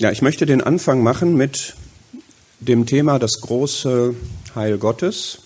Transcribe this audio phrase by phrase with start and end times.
[0.00, 1.74] Ja, ich möchte den Anfang machen mit
[2.58, 4.14] dem Thema das große
[4.54, 5.40] Heil Gottes.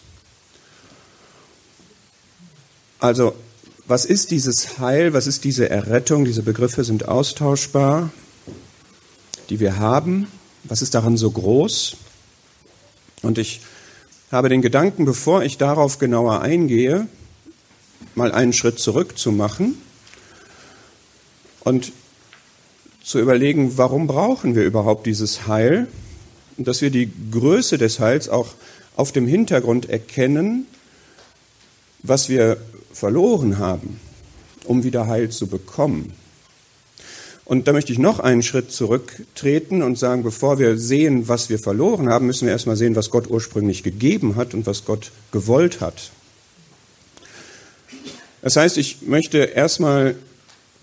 [3.01, 3.35] Also,
[3.89, 6.25] was ist dieses Heil, was ist diese Errettung?
[6.25, 8.13] Diese Begriffe sind austauschbar,
[9.51, 10.29] die wir haben.
[10.63, 11.97] Was ist daran so groß?
[13.23, 13.61] Und ich
[14.31, 17.09] habe den Gedanken, bevor ich darauf genauer eingehe,
[18.15, 19.77] mal einen Schritt zurück zu machen
[21.65, 21.91] und
[23.05, 25.87] zu überlegen, warum brauchen wir überhaupt dieses Heil
[26.57, 28.55] und dass wir die Größe des Heils auch
[28.97, 30.67] auf dem Hintergrund erkennen,
[32.03, 32.57] was wir
[32.93, 34.01] verloren haben,
[34.65, 36.13] um wieder Heil zu bekommen.
[37.45, 41.59] Und da möchte ich noch einen Schritt zurücktreten und sagen, bevor wir sehen, was wir
[41.59, 45.83] verloren haben, müssen wir erstmal sehen, was Gott ursprünglich gegeben hat und was Gott gewollt
[45.83, 46.11] hat.
[48.41, 50.17] Das heißt, ich möchte erstmal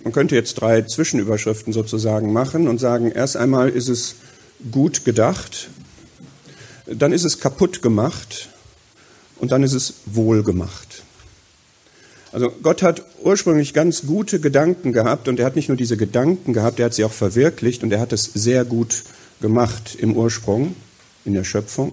[0.03, 4.15] man könnte jetzt drei Zwischenüberschriften sozusagen machen und sagen, erst einmal ist es
[4.71, 5.69] gut gedacht,
[6.85, 8.49] dann ist es kaputt gemacht
[9.37, 11.03] und dann ist es wohl gemacht.
[12.31, 16.53] Also Gott hat ursprünglich ganz gute Gedanken gehabt und er hat nicht nur diese Gedanken
[16.53, 19.03] gehabt, er hat sie auch verwirklicht und er hat es sehr gut
[19.41, 20.75] gemacht im Ursprung,
[21.25, 21.91] in der Schöpfung.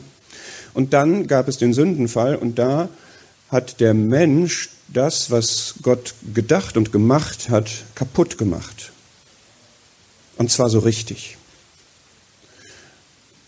[0.74, 2.88] Und dann gab es den Sündenfall und da
[3.48, 8.92] hat der Mensch das, was Gott gedacht und gemacht hat, kaputt gemacht.
[10.36, 11.36] Und zwar so richtig.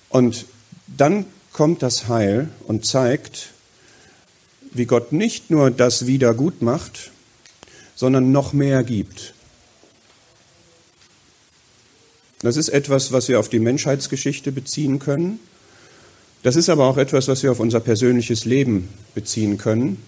[0.09, 0.47] Und
[0.87, 3.51] dann kommt das Heil und zeigt,
[4.73, 7.11] wie Gott nicht nur das wieder gut macht,
[7.95, 9.35] sondern noch mehr gibt.
[12.41, 15.41] Das ist etwas, was wir auf die Menschheitsgeschichte beziehen können.
[16.43, 19.99] Das ist aber auch etwas, was wir auf unser persönliches Leben beziehen können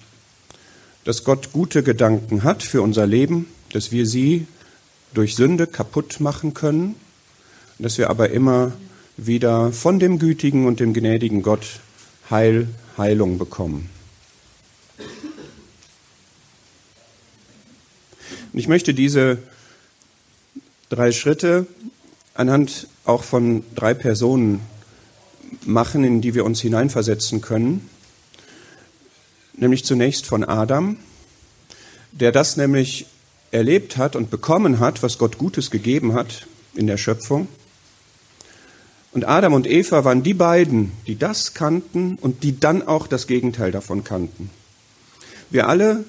[1.04, 4.46] dass Gott gute Gedanken hat für unser Leben, dass wir sie
[5.14, 6.94] durch Sünde kaputt machen können,
[7.78, 8.72] dass wir aber immer
[9.16, 11.80] wieder von dem gütigen und dem gnädigen Gott
[12.30, 13.90] Heil, Heilung bekommen.
[18.52, 19.38] Und ich möchte diese
[20.88, 21.66] drei Schritte
[22.34, 24.60] anhand auch von drei Personen
[25.64, 27.88] machen, in die wir uns hineinversetzen können
[29.56, 30.96] nämlich zunächst von Adam,
[32.12, 33.06] der das nämlich
[33.50, 37.48] erlebt hat und bekommen hat, was Gott Gutes gegeben hat in der Schöpfung.
[39.12, 43.26] Und Adam und Eva waren die beiden, die das kannten und die dann auch das
[43.26, 44.50] Gegenteil davon kannten.
[45.50, 46.04] Wir alle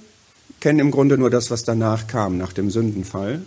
[0.61, 3.41] kennen im Grunde nur das, was danach kam, nach dem Sündenfall.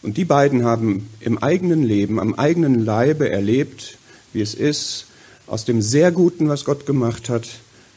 [0.00, 3.98] Und die beiden haben im eigenen Leben, am eigenen Leibe erlebt,
[4.32, 5.06] wie es ist,
[5.46, 7.48] aus dem sehr Guten, was Gott gemacht hat,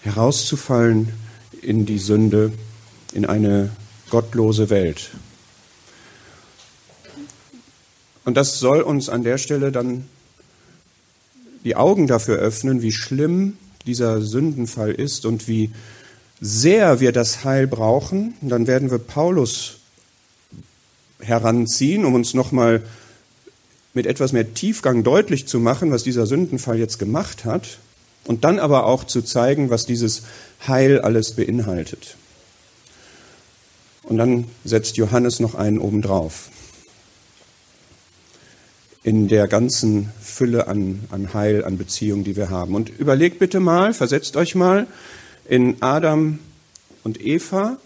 [0.01, 1.13] herauszufallen
[1.61, 2.51] in die Sünde,
[3.13, 3.71] in eine
[4.09, 5.11] gottlose Welt.
[8.25, 10.05] Und das soll uns an der Stelle dann
[11.63, 15.71] die Augen dafür öffnen, wie schlimm dieser Sündenfall ist und wie
[16.41, 18.35] sehr wir das Heil brauchen.
[18.41, 19.77] Und dann werden wir Paulus
[21.19, 22.83] heranziehen, um uns nochmal
[23.93, 27.79] mit etwas mehr Tiefgang deutlich zu machen, was dieser Sündenfall jetzt gemacht hat
[28.25, 30.23] und dann aber auch zu zeigen, was dieses
[30.67, 32.17] Heil alles beinhaltet.
[34.03, 36.49] Und dann setzt Johannes noch einen obendrauf.
[39.03, 42.75] In der ganzen Fülle an, an Heil, an Beziehungen, die wir haben.
[42.75, 44.87] Und überlegt bitte mal, versetzt euch mal
[45.47, 46.39] in Adam
[47.03, 47.77] und Eva.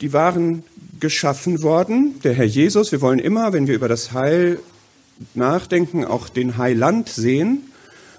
[0.00, 0.62] Die waren
[0.98, 2.20] geschaffen worden.
[2.24, 4.60] Der Herr Jesus, wir wollen immer, wenn wir über das Heil
[5.34, 7.70] nachdenken, auch den Heiland sehen.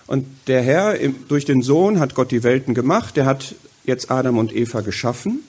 [0.07, 0.97] Und der Herr,
[1.27, 3.17] durch den Sohn hat Gott die Welten gemacht.
[3.17, 5.39] Er hat jetzt Adam und Eva geschaffen.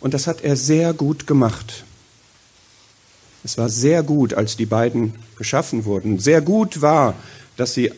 [0.00, 1.84] Und das hat er sehr gut gemacht.
[3.42, 6.18] Es war sehr gut, als die beiden geschaffen wurden.
[6.18, 7.14] Sehr gut war,
[7.56, 7.92] dass sie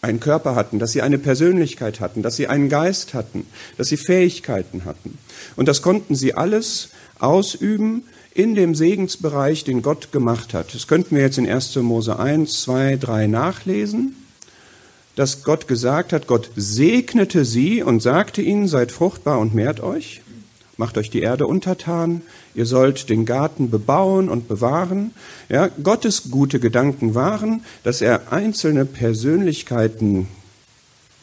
[0.00, 3.96] einen Körper hatten, dass sie eine Persönlichkeit hatten, dass sie einen Geist hatten, dass sie
[3.96, 5.18] Fähigkeiten hatten.
[5.56, 10.74] Und das konnten sie alles ausüben in dem Segensbereich, den Gott gemacht hat.
[10.74, 11.76] Das könnten wir jetzt in 1.
[11.76, 14.14] Mose 1, 2, 3 nachlesen
[15.18, 20.20] dass Gott gesagt hat, Gott segnete sie und sagte ihnen, seid fruchtbar und mehrt euch,
[20.76, 22.22] macht euch die Erde untertan,
[22.54, 25.12] ihr sollt den Garten bebauen und bewahren.
[25.48, 30.28] Ja, Gottes gute Gedanken waren, dass er einzelne Persönlichkeiten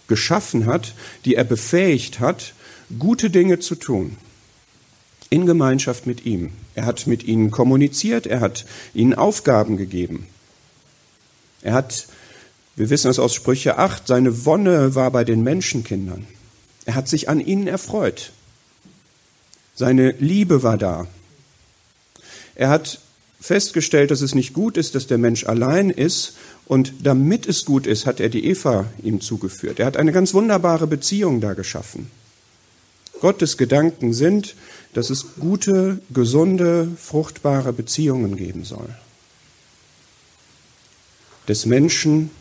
[0.08, 0.94] geschaffen hat,
[1.26, 2.54] die er befähigt hat,
[3.00, 4.18] gute Dinge zu tun.
[5.30, 6.52] In Gemeinschaft mit ihm.
[6.76, 10.28] Er hat mit ihnen kommuniziert, er hat ihnen Aufgaben gegeben.
[11.62, 12.08] Er hat
[12.78, 16.28] wir wissen es aus Sprüche 8, seine Wonne war bei den Menschenkindern.
[16.84, 18.34] Er hat sich an ihnen erfreut.
[19.76, 21.08] Seine Liebe war da.
[22.56, 23.00] Er hat
[23.40, 26.36] festgestellt, dass es nicht gut ist, dass der Mensch allein ist.
[26.66, 29.80] Und damit es gut ist, hat er die Eva ihm zugeführt.
[29.80, 32.10] Er hat eine ganz wunderbare Beziehung da geschaffen.
[33.22, 34.56] Gottes Gedanken sind,
[34.94, 38.90] dass es gute, gesunde, fruchtbare Beziehungen geben soll.
[41.48, 42.32] Des Menschen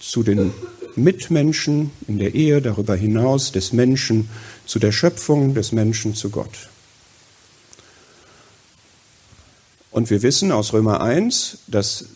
[0.00, 0.52] zu den
[0.96, 4.28] Mitmenschen in der Ehe, darüber hinaus des Menschen
[4.64, 6.68] zu der Schöpfung, des Menschen zu Gott.
[9.94, 12.06] Und wir wissen aus Römer 1, dass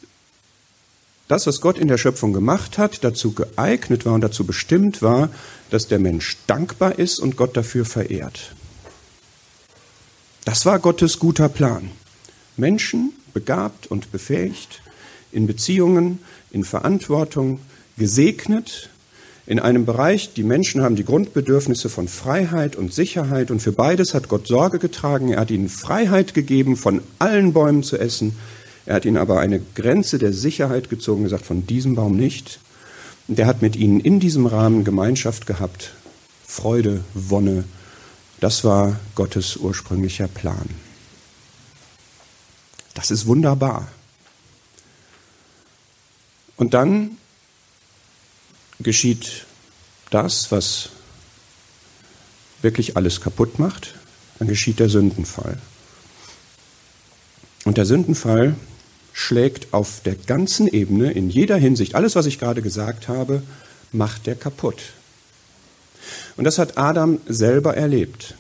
[1.29, 5.31] das, was Gott in der Schöpfung gemacht hat, dazu geeignet war und dazu bestimmt war,
[5.71, 8.53] dass der Mensch dankbar ist und Gott dafür verehrt.
[10.45, 11.93] Das war Gottes guter Plan.
[12.57, 14.83] Menschen begabt und befähigt,
[15.31, 16.19] in Beziehungen,
[16.51, 17.61] in Verantwortung,
[17.97, 18.91] gesegnet,
[19.49, 24.13] in einem Bereich, die Menschen haben die Grundbedürfnisse von Freiheit und Sicherheit und für beides
[24.13, 25.31] hat Gott Sorge getragen.
[25.31, 28.37] Er hat ihnen Freiheit gegeben, von allen Bäumen zu essen.
[28.85, 32.61] Er hat ihnen aber eine Grenze der Sicherheit gezogen, gesagt, von diesem Baum nicht.
[33.27, 35.93] Und er hat mit ihnen in diesem Rahmen Gemeinschaft gehabt,
[36.47, 37.65] Freude, Wonne.
[38.41, 40.69] Das war Gottes ursprünglicher Plan.
[42.93, 43.89] Das ist wunderbar.
[46.59, 47.17] Und dann
[48.81, 49.47] geschieht
[50.11, 50.91] das, was
[52.63, 53.95] wirklich alles kaputt macht,
[54.39, 55.59] dann geschieht der Sündenfall.
[57.65, 58.55] Und der Sündenfall
[59.13, 63.43] schlägt auf der ganzen Ebene, in jeder Hinsicht, alles, was ich gerade gesagt habe,
[63.93, 64.81] macht der kaputt.
[66.37, 68.35] Und das hat Adam selber erlebt.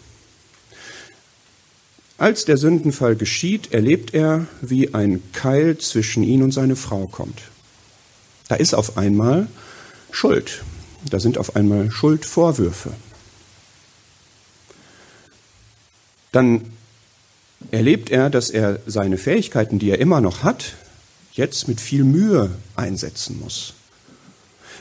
[2.16, 7.40] Als der Sündenfall geschieht, erlebt er, wie ein Keil zwischen ihn und seine Frau kommt.
[8.48, 9.46] Da ist auf einmal
[10.10, 10.62] Schuld.
[11.10, 12.92] Da sind auf einmal Schuldvorwürfe.
[16.32, 16.72] Dann
[17.70, 20.74] erlebt er, dass er seine Fähigkeiten, die er immer noch hat,
[21.32, 23.74] jetzt mit viel Mühe einsetzen muss.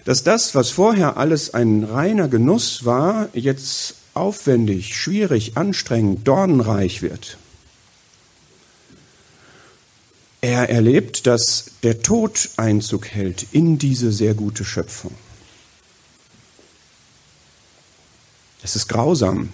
[0.06, 7.38] Dass das, was vorher alles ein reiner Genuss war, jetzt aufwendig, schwierig, anstrengend, dornenreich wird.
[10.42, 15.14] Er erlebt, dass der Tod Einzug hält in diese sehr gute Schöpfung.
[18.64, 19.50] Es ist grausam.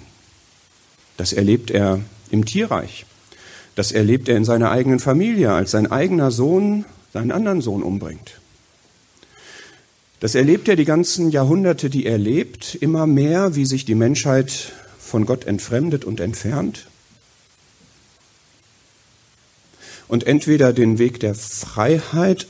[1.18, 2.02] Das erlebt er
[2.32, 3.06] im Tierreich.
[3.76, 8.40] Das erlebt er in seiner eigenen Familie, als sein eigener Sohn seinen anderen Sohn umbringt.
[10.20, 14.72] Das erlebt er die ganzen Jahrhunderte, die er lebt, immer mehr, wie sich die Menschheit
[15.00, 16.88] von Gott entfremdet und entfernt.
[20.14, 22.46] Und entweder den Weg der Freiheit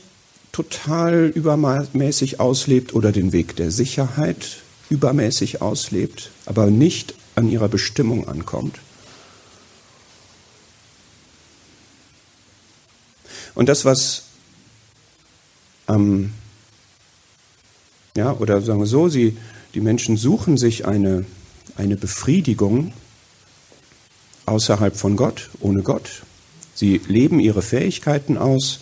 [0.52, 4.58] total übermäßig auslebt oder den Weg der Sicherheit
[4.90, 8.80] übermäßig auslebt, aber nicht an ihrer Bestimmung ankommt.
[13.54, 14.24] Und das, was
[15.88, 16.34] ähm,
[18.14, 19.38] ja, oder sagen wir so, sie,
[19.72, 21.24] die Menschen suchen sich eine,
[21.76, 22.92] eine Befriedigung
[24.44, 26.24] außerhalb von Gott, ohne Gott.
[26.74, 28.80] Sie leben ihre Fähigkeiten aus,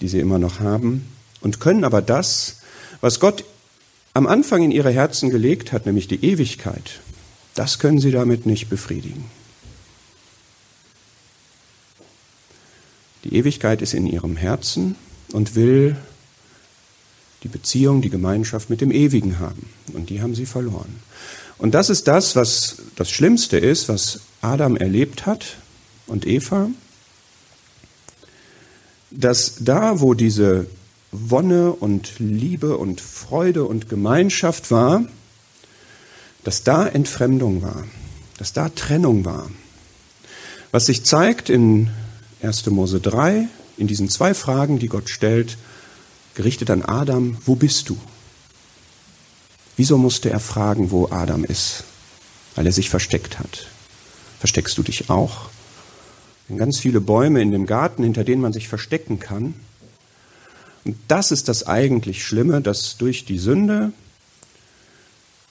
[0.00, 1.06] die sie immer noch haben,
[1.40, 2.60] und können aber das,
[3.00, 3.44] was Gott
[4.14, 7.00] am Anfang in ihre Herzen gelegt hat, nämlich die Ewigkeit,
[7.54, 9.24] das können sie damit nicht befriedigen.
[13.24, 14.96] Die Ewigkeit ist in ihrem Herzen
[15.32, 15.96] und will
[17.42, 19.68] die Beziehung, die Gemeinschaft mit dem Ewigen haben.
[19.92, 21.00] Und die haben sie verloren.
[21.58, 25.56] Und das ist das, was das Schlimmste ist, was Adam erlebt hat,
[26.12, 26.68] und Eva,
[29.10, 30.66] dass da, wo diese
[31.10, 35.04] Wonne und Liebe und Freude und Gemeinschaft war,
[36.44, 37.84] dass da Entfremdung war,
[38.38, 39.50] dass da Trennung war.
[40.70, 41.90] Was sich zeigt in
[42.42, 42.66] 1.
[42.66, 45.56] Mose 3, in diesen zwei Fragen, die Gott stellt,
[46.34, 47.98] gerichtet an Adam, wo bist du?
[49.76, 51.84] Wieso musste er fragen, wo Adam ist?
[52.54, 53.66] Weil er sich versteckt hat.
[54.40, 55.51] Versteckst du dich auch?
[56.58, 59.54] Ganz viele Bäume in dem Garten, hinter denen man sich verstecken kann.
[60.84, 63.92] Und das ist das eigentlich Schlimme, dass durch die Sünde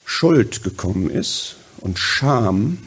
[0.05, 2.79] Schuld gekommen ist und Scham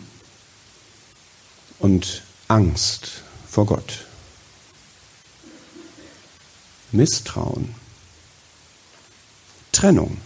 [1.79, 4.07] und Angst vor Gott.
[6.93, 7.75] Misstrauen.
[9.73, 10.19] Trennung.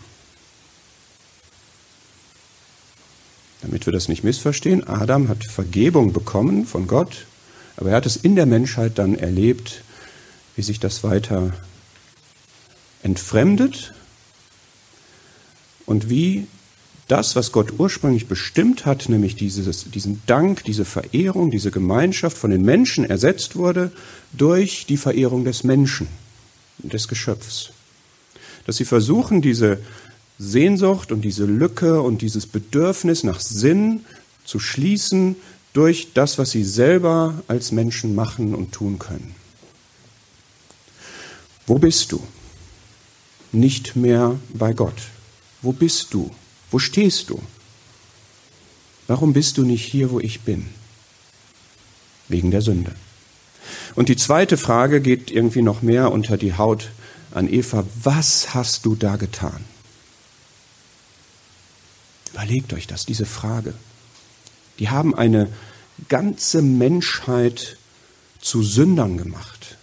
[3.62, 7.26] Damit wir das nicht missverstehen, Adam hat Vergebung bekommen von Gott
[7.78, 9.82] aber er hat es in der Menschheit dann erlebt,
[10.56, 11.52] wie sich das weiter
[13.04, 13.94] entfremdet
[15.86, 16.48] und wie
[17.06, 22.50] das, was Gott ursprünglich bestimmt hat, nämlich dieses, diesen Dank, diese Verehrung, diese Gemeinschaft von
[22.50, 23.92] den Menschen ersetzt wurde
[24.32, 26.08] durch die Verehrung des Menschen,
[26.78, 27.70] des Geschöpfs.
[28.66, 29.78] Dass sie versuchen, diese
[30.40, 34.04] Sehnsucht und diese Lücke und dieses Bedürfnis nach Sinn
[34.44, 35.36] zu schließen
[35.78, 39.36] durch das, was sie selber als Menschen machen und tun können.
[41.68, 42.20] Wo bist du?
[43.52, 45.00] Nicht mehr bei Gott.
[45.62, 46.34] Wo bist du?
[46.72, 47.40] Wo stehst du?
[49.06, 50.66] Warum bist du nicht hier, wo ich bin?
[52.26, 52.90] Wegen der Sünde.
[53.94, 56.90] Und die zweite Frage geht irgendwie noch mehr unter die Haut
[57.30, 57.84] an Eva.
[58.02, 59.64] Was hast du da getan?
[62.32, 63.74] Überlegt euch das, diese Frage.
[64.78, 65.48] Die haben eine
[66.08, 67.76] ganze Menschheit
[68.40, 69.76] zu Sündern gemacht.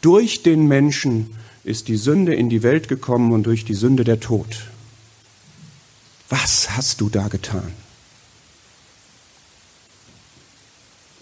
[0.00, 4.20] Durch den Menschen ist die Sünde in die Welt gekommen und durch die Sünde der
[4.20, 4.62] Tod.
[6.28, 7.72] Was hast du da getan?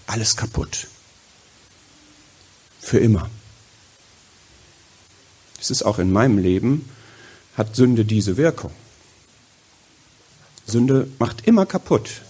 [0.06, 0.86] Alles kaputt.
[2.80, 3.28] Für immer.
[5.60, 6.88] Es ist auch in meinem Leben,
[7.56, 8.72] hat Sünde diese Wirkung.
[10.68, 12.20] Sünde macht immer kaputt.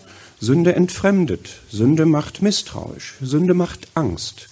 [0.40, 1.56] Sünde entfremdet.
[1.70, 3.14] Sünde macht misstrauisch.
[3.20, 4.48] Sünde macht Angst.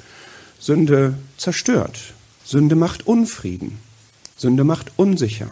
[0.59, 1.99] Sünde zerstört.
[2.45, 3.79] Sünde macht Unfrieden.
[4.37, 5.51] Sünde macht unsicher.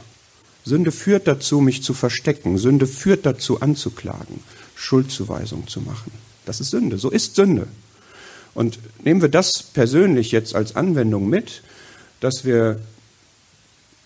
[0.65, 2.59] Sünde führt dazu, mich zu verstecken.
[2.59, 4.41] Sünde führt dazu, anzuklagen,
[4.75, 6.11] Schuldzuweisung zu machen.
[6.45, 6.99] Das ist Sünde.
[6.99, 7.69] So ist Sünde.
[8.53, 11.63] Und nehmen wir das persönlich jetzt als Anwendung mit,
[12.21, 12.81] dass wir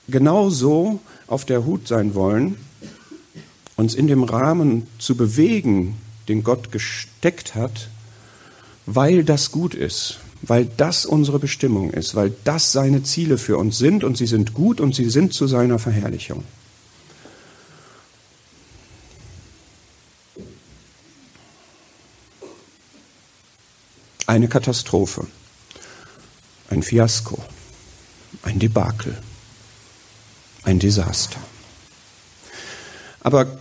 [0.08, 2.56] genau so auf der Hut sein wollen,
[3.78, 7.88] uns in dem Rahmen zu bewegen, den Gott gesteckt hat,
[8.86, 13.78] weil das gut ist, weil das unsere Bestimmung ist, weil das seine Ziele für uns
[13.78, 16.42] sind und sie sind gut und sie sind zu seiner Verherrlichung.
[24.26, 25.24] Eine Katastrophe,
[26.68, 27.40] ein Fiasko,
[28.42, 29.16] ein Debakel,
[30.64, 31.38] ein Desaster.
[33.20, 33.60] Aber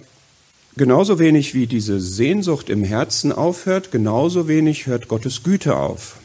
[0.77, 6.17] genauso wenig wie diese Sehnsucht im Herzen aufhört, genauso wenig hört Gottes Güte auf.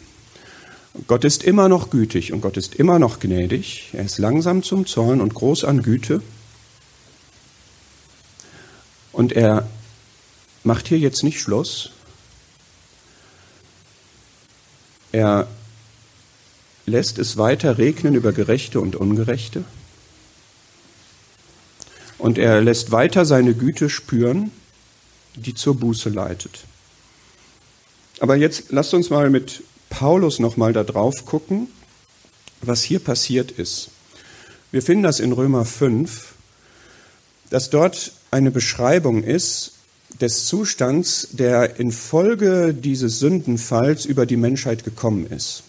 [1.07, 3.91] Gott ist immer noch gütig und Gott ist immer noch gnädig.
[3.95, 6.23] Er ist langsam zum Zorn und groß an Güte.
[9.13, 9.67] Und er
[10.65, 11.91] macht hier jetzt nicht Schluss.
[15.13, 15.49] Er
[16.85, 19.65] lässt es weiter regnen über Gerechte und Ungerechte.
[22.23, 24.53] Und er lässt weiter seine Güte spüren,
[25.35, 26.61] die zur Buße leitet.
[28.21, 31.67] Aber jetzt lasst uns mal mit Paulus nochmal da drauf gucken,
[32.61, 33.91] was hier passiert ist.
[34.71, 36.35] Wir finden das in Römer 5,
[37.51, 39.73] dass dort eine Beschreibung ist
[40.21, 45.65] des Zustands, der infolge dieses Sündenfalls über die Menschheit gekommen ist.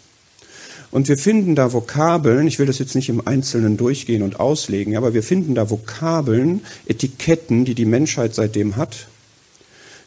[0.93, 4.95] Und wir finden da Vokabeln, ich will das jetzt nicht im Einzelnen durchgehen und auslegen,
[4.95, 9.07] aber wir finden da Vokabeln, Etiketten, die die Menschheit seitdem hat,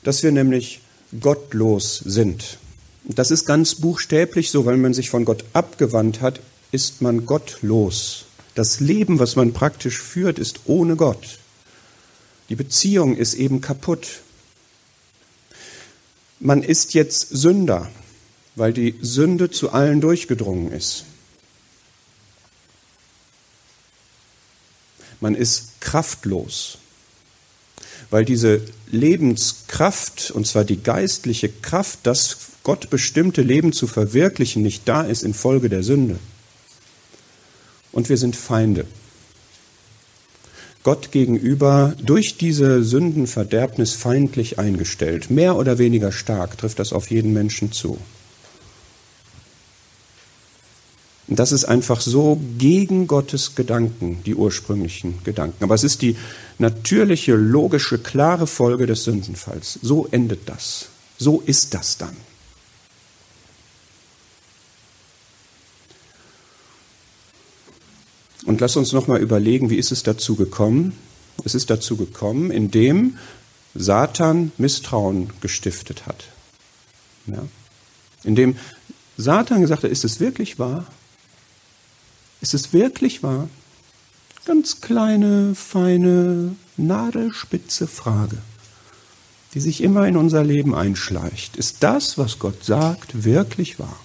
[0.05, 0.81] dass wir nämlich
[1.21, 2.59] gottlos sind.
[3.03, 6.39] Das ist ganz buchstäblich so, weil man sich von Gott abgewandt hat,
[6.71, 8.27] ist man gottlos.
[8.55, 11.41] Das Leben, was man praktisch führt, ist ohne Gott.
[12.49, 14.21] Die Beziehung ist eben kaputt.
[16.39, 17.91] Man ist jetzt Sünder,
[18.57, 21.05] weil die Sünde zu allen durchgedrungen ist.
[25.21, 26.79] Man ist kraftlos,
[28.11, 34.89] weil diese Lebenskraft, und zwar die geistliche Kraft, das Gott bestimmte Leben zu verwirklichen, nicht
[34.89, 36.19] da ist infolge der Sünde.
[37.93, 38.87] Und wir sind Feinde.
[40.83, 45.31] Gott gegenüber durch diese Sündenverderbnis feindlich eingestellt.
[45.31, 47.99] Mehr oder weniger stark trifft das auf jeden Menschen zu.
[51.29, 55.65] Und das ist einfach so gegen Gottes Gedanken, die ursprünglichen Gedanken.
[55.65, 56.17] Aber es ist die
[56.59, 59.79] natürliche, logische, klare Folge des Sündenfalls.
[59.83, 60.89] So endet das.
[61.19, 62.17] So ist das dann.
[68.45, 70.97] Und lass uns nochmal überlegen, wie ist es dazu gekommen?
[71.45, 73.19] Es ist dazu gekommen, indem
[73.75, 76.25] Satan Misstrauen gestiftet hat.
[77.27, 77.45] Ja?
[78.23, 78.57] Indem
[79.17, 80.87] Satan gesagt hat, ist es wirklich wahr?
[82.41, 83.49] Ist es wirklich wahr?
[84.45, 88.39] Ganz kleine, feine, nadelspitze Frage,
[89.55, 91.57] die sich immer in unser Leben einschleicht.
[91.57, 93.99] Ist das, was Gott sagt, wirklich wahr?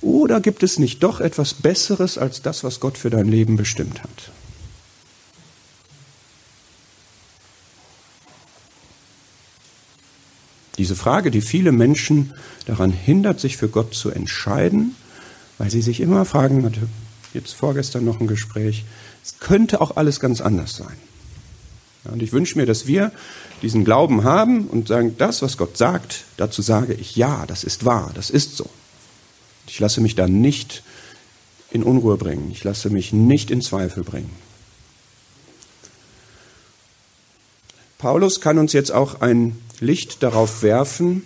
[0.00, 4.02] Oder gibt es nicht doch etwas Besseres als das, was Gott für dein Leben bestimmt
[4.02, 4.30] hat?
[10.78, 12.34] Diese Frage, die viele Menschen
[12.66, 14.94] daran hindert, sich für Gott zu entscheiden,
[15.58, 16.70] weil sie sich immer fragen,
[17.34, 18.84] jetzt vorgestern noch ein Gespräch,
[19.24, 20.96] es könnte auch alles ganz anders sein.
[22.04, 23.12] Ja, und ich wünsche mir, dass wir
[23.62, 27.84] diesen Glauben haben und sagen, das, was Gott sagt, dazu sage ich, ja, das ist
[27.84, 28.68] wahr, das ist so.
[29.66, 30.82] Ich lasse mich da nicht
[31.70, 34.30] in Unruhe bringen, ich lasse mich nicht in Zweifel bringen.
[37.98, 41.24] Paulus kann uns jetzt auch ein Licht darauf werfen,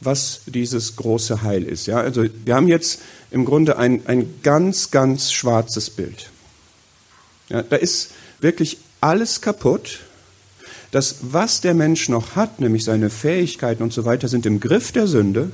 [0.00, 1.86] was dieses große Heil ist.
[1.86, 6.30] Ja, also wir haben jetzt im Grunde ein, ein ganz, ganz schwarzes Bild.
[7.48, 10.00] Ja, da ist wirklich alles kaputt.
[10.90, 14.92] Das, was der Mensch noch hat, nämlich seine Fähigkeiten und so weiter, sind im Griff
[14.92, 15.52] der Sünde.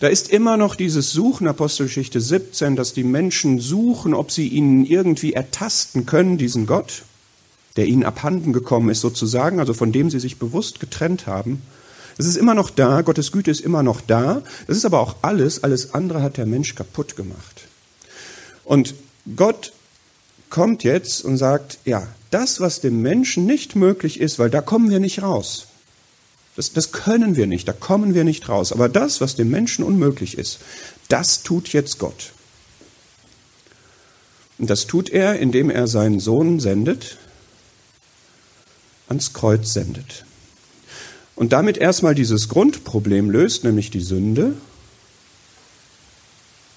[0.00, 4.84] Da ist immer noch dieses Suchen, Apostelgeschichte 17, dass die Menschen suchen, ob sie ihn
[4.84, 7.02] irgendwie ertasten können, diesen Gott
[7.76, 11.62] der ihnen abhanden gekommen ist sozusagen, also von dem sie sich bewusst getrennt haben.
[12.18, 14.42] Es ist immer noch da, Gottes Güte ist immer noch da.
[14.66, 17.62] Das ist aber auch alles, alles andere hat der Mensch kaputt gemacht.
[18.64, 18.94] Und
[19.36, 19.72] Gott
[20.48, 24.90] kommt jetzt und sagt, ja, das, was dem Menschen nicht möglich ist, weil da kommen
[24.90, 25.66] wir nicht raus.
[26.56, 28.72] Das, das können wir nicht, da kommen wir nicht raus.
[28.72, 30.58] Aber das, was dem Menschen unmöglich ist,
[31.08, 32.32] das tut jetzt Gott.
[34.58, 37.18] Und das tut er, indem er seinen Sohn sendet,
[39.08, 40.24] ans Kreuz sendet.
[41.36, 44.54] Und damit erstmal dieses Grundproblem löst, nämlich die Sünde.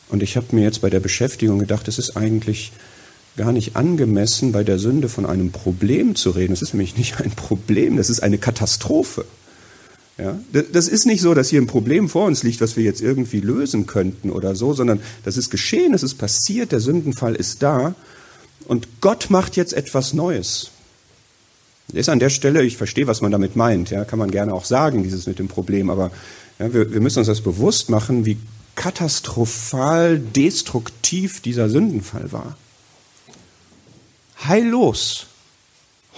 [0.09, 2.73] Und ich habe mir jetzt bei der Beschäftigung gedacht, es ist eigentlich
[3.37, 6.51] gar nicht angemessen, bei der Sünde von einem Problem zu reden.
[6.51, 9.25] Es ist nämlich nicht ein Problem, das ist eine Katastrophe.
[10.17, 12.99] Ja, das ist nicht so, dass hier ein Problem vor uns liegt, was wir jetzt
[12.99, 17.63] irgendwie lösen könnten oder so, sondern das ist geschehen, es ist passiert, der Sündenfall ist
[17.63, 17.95] da
[18.67, 20.71] und Gott macht jetzt etwas Neues.
[21.93, 24.65] Ist an der Stelle, ich verstehe, was man damit meint, ja, kann man gerne auch
[24.65, 26.11] sagen, dieses mit dem Problem, aber
[26.59, 28.37] ja, wir, wir müssen uns das bewusst machen, wie
[28.75, 32.57] katastrophal destruktiv dieser Sündenfall war.
[34.45, 35.25] Heillos,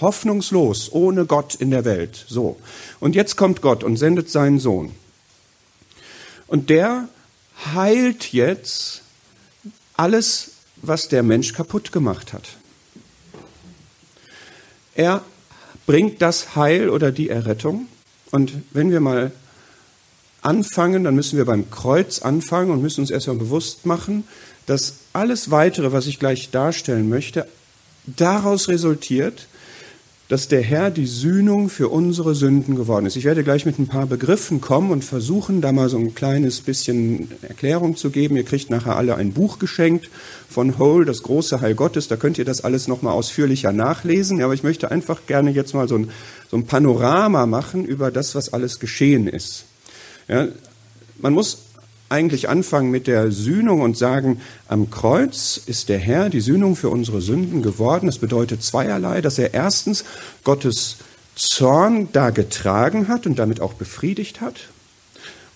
[0.00, 2.24] hoffnungslos, ohne Gott in der Welt.
[2.28, 2.58] So.
[3.00, 4.94] Und jetzt kommt Gott und sendet seinen Sohn.
[6.46, 7.08] Und der
[7.74, 9.02] heilt jetzt
[9.96, 12.44] alles, was der Mensch kaputt gemacht hat.
[14.94, 15.24] Er
[15.86, 17.86] bringt das Heil oder die Errettung.
[18.30, 19.32] Und wenn wir mal
[20.42, 24.24] anfangen, dann müssen wir beim Kreuz anfangen und müssen uns erstmal bewusst machen,
[24.66, 27.46] dass alles weitere, was ich gleich darstellen möchte,
[28.06, 29.46] daraus resultiert,
[30.32, 33.16] dass der Herr die Sühnung für unsere Sünden geworden ist.
[33.16, 36.62] Ich werde gleich mit ein paar Begriffen kommen und versuchen, da mal so ein kleines
[36.62, 38.38] bisschen Erklärung zu geben.
[38.38, 40.08] Ihr kriegt nachher alle ein Buch geschenkt
[40.48, 42.08] von Hole, das große Heil Gottes.
[42.08, 44.40] Da könnt ihr das alles nochmal ausführlicher nachlesen.
[44.40, 46.10] Aber ich möchte einfach gerne jetzt mal so ein,
[46.50, 49.66] so ein Panorama machen über das, was alles geschehen ist.
[50.28, 50.48] Ja,
[51.20, 51.58] man muss
[52.12, 56.90] eigentlich anfangen mit der Sühnung und sagen, am Kreuz ist der Herr die Sühnung für
[56.90, 58.06] unsere Sünden geworden.
[58.06, 60.04] Das bedeutet zweierlei, dass er erstens
[60.44, 60.98] Gottes
[61.34, 64.68] Zorn da getragen hat und damit auch befriedigt hat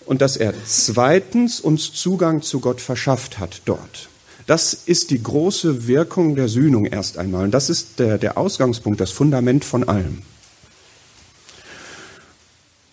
[0.07, 4.09] und dass er zweitens uns Zugang zu Gott verschafft hat dort.
[4.47, 7.43] Das ist die große Wirkung der Sühnung erst einmal.
[7.43, 10.21] Und das ist der, der Ausgangspunkt, das Fundament von allem.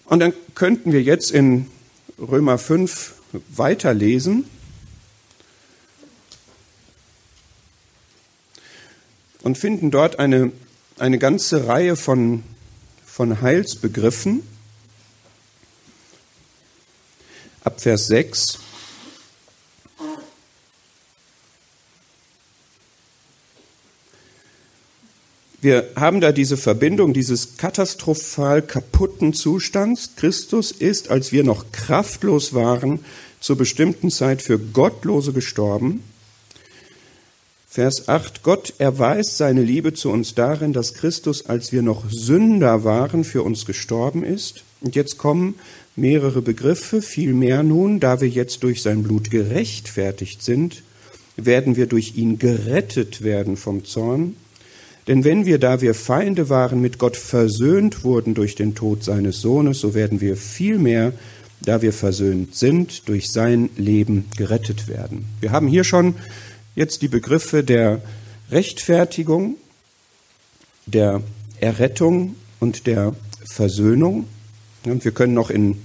[0.04, 1.66] Und dann könnten wir jetzt in
[2.18, 3.13] Römer 5
[3.48, 4.48] weiterlesen.
[9.42, 10.52] Und finden dort eine,
[10.98, 12.42] eine ganze Reihe von,
[13.04, 14.42] von Heilsbegriffen.
[17.62, 18.58] Ab Vers 6.
[25.64, 30.10] Wir haben da diese Verbindung dieses katastrophal kaputten Zustands.
[30.14, 32.98] Christus ist, als wir noch kraftlos waren,
[33.40, 36.04] zur bestimmten Zeit für Gottlose gestorben.
[37.66, 42.84] Vers 8, Gott erweist seine Liebe zu uns darin, dass Christus, als wir noch Sünder
[42.84, 44.64] waren, für uns gestorben ist.
[44.82, 45.54] Und jetzt kommen
[45.96, 50.82] mehrere Begriffe, viel mehr nun, da wir jetzt durch sein Blut gerechtfertigt sind,
[51.38, 54.36] werden wir durch ihn gerettet werden vom Zorn.
[55.06, 59.40] Denn wenn wir, da wir Feinde waren, mit Gott versöhnt wurden durch den Tod seines
[59.40, 61.12] Sohnes, so werden wir vielmehr,
[61.60, 65.26] da wir versöhnt sind, durch sein Leben gerettet werden.
[65.40, 66.14] Wir haben hier schon
[66.74, 68.00] jetzt die Begriffe der
[68.50, 69.56] Rechtfertigung,
[70.86, 71.22] der
[71.60, 73.14] Errettung und der
[73.44, 74.26] Versöhnung.
[74.84, 75.76] Und wir können noch in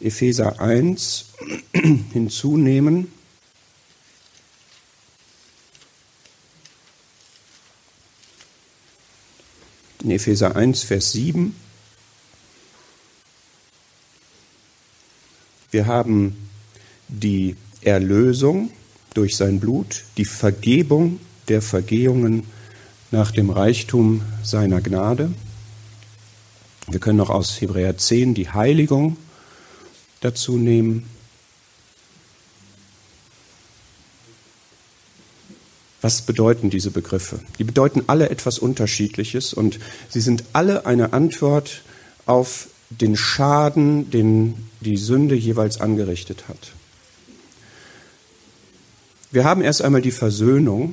[0.00, 1.26] Epheser 1
[2.12, 3.08] hinzunehmen,
[10.04, 11.56] in Epheser 1, Vers 7.
[15.70, 16.36] Wir haben
[17.08, 18.70] die Erlösung
[19.14, 22.44] durch sein Blut, die Vergebung der Vergehungen
[23.10, 25.32] nach dem Reichtum seiner Gnade.
[26.86, 29.16] Wir können noch aus Hebräer 10 die Heiligung
[30.20, 31.08] dazu nehmen.
[36.04, 37.40] Was bedeuten diese Begriffe?
[37.58, 39.78] Die bedeuten alle etwas Unterschiedliches und
[40.10, 41.80] sie sind alle eine Antwort
[42.26, 46.72] auf den Schaden, den die Sünde jeweils angerichtet hat.
[49.30, 50.92] Wir haben erst einmal die Versöhnung.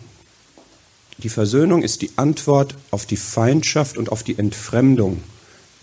[1.17, 5.21] Die Versöhnung ist die Antwort auf die Feindschaft und auf die Entfremdung,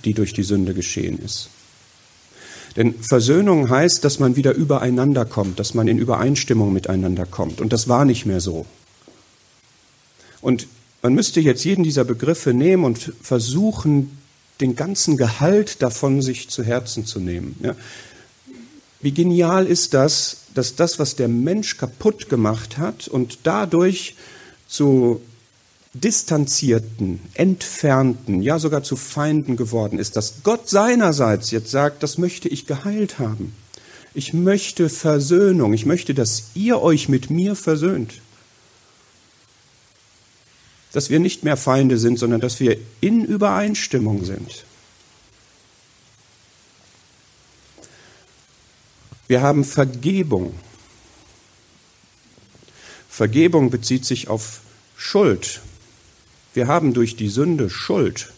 [0.06, 1.50] die durch die Sünde geschehen ist.
[2.76, 7.60] Denn Versöhnung heißt, dass man wieder übereinander kommt, dass man in Übereinstimmung miteinander kommt.
[7.60, 8.64] Und das war nicht mehr so.
[10.40, 10.66] Und
[11.02, 14.18] man müsste jetzt jeden dieser Begriffe nehmen und versuchen,
[14.60, 17.56] den ganzen Gehalt davon sich zu Herzen zu nehmen.
[17.62, 17.76] Ja.
[19.00, 24.16] Wie genial ist das, dass das, was der Mensch kaputt gemacht hat und dadurch
[24.66, 25.20] zu
[25.94, 32.48] distanzierten, entfernten, ja sogar zu Feinden geworden ist, dass Gott seinerseits jetzt sagt, das möchte
[32.48, 33.54] ich geheilt haben.
[34.14, 38.14] Ich möchte Versöhnung, ich möchte, dass ihr euch mit mir versöhnt
[40.92, 44.64] dass wir nicht mehr Feinde sind, sondern dass wir in Übereinstimmung sind.
[49.26, 50.54] Wir haben Vergebung.
[53.10, 54.60] Vergebung bezieht sich auf
[54.96, 55.60] Schuld.
[56.54, 58.32] Wir haben durch die Sünde Schuld.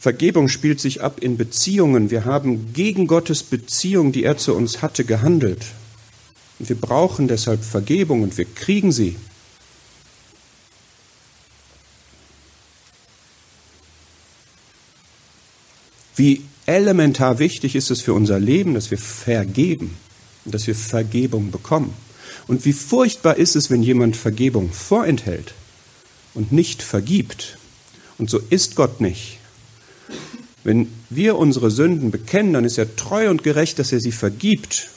[0.00, 2.10] Vergebung spielt sich ab in Beziehungen.
[2.10, 5.66] Wir haben gegen Gottes Beziehung, die er zu uns hatte, gehandelt.
[6.58, 9.16] Und wir brauchen deshalb Vergebung und wir kriegen sie.
[16.18, 19.96] Wie elementar wichtig ist es für unser Leben, dass wir vergeben
[20.52, 21.94] dass wir Vergebung bekommen.
[22.46, 25.54] Und wie furchtbar ist es, wenn jemand Vergebung vorenthält
[26.34, 27.58] und nicht vergibt.
[28.16, 29.38] Und so ist Gott nicht.
[30.64, 34.88] Wenn wir unsere Sünden bekennen, dann ist er treu und gerecht, dass er sie vergibt